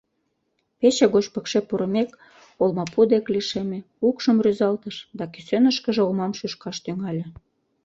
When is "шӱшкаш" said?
6.39-6.77